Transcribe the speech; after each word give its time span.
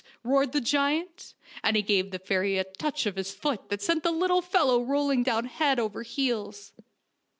"roared 0.23 0.51
the 0.51 0.59
giant, 0.59 1.35
and 1.63 1.75
he 1.75 1.83
gave 1.83 2.09
the 2.09 2.17
fairy 2.17 2.57
a 2.57 2.63
touch 2.63 3.05
of 3.05 3.17
his 3.17 3.35
foot 3.35 3.69
that 3.69 3.83
sent 3.83 4.01
the 4.01 4.09
little 4.11 4.41
fellow 4.41 4.81
rolling 4.81 5.21
down 5.21 5.45
head 5.45 5.77
over 5.79 6.01
heels. 6.01 6.73